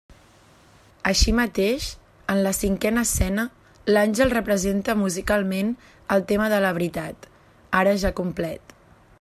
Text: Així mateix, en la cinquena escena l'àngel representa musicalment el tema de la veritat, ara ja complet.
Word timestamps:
Així 1.09 1.33
mateix, 1.39 1.89
en 2.35 2.41
la 2.47 2.53
cinquena 2.59 3.03
escena 3.09 3.45
l'àngel 3.93 4.33
representa 4.39 4.97
musicalment 5.03 5.73
el 6.17 6.27
tema 6.33 6.49
de 6.55 6.63
la 6.67 6.75
veritat, 6.79 7.33
ara 7.83 7.99
ja 8.07 8.17
complet. 8.23 8.79